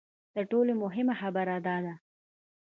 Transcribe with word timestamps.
تر 0.33 0.43
ټولو 0.51 0.71
مهمه 0.83 1.13
خبره 1.21 1.55
دا 1.67 1.77
ده. 1.85 1.93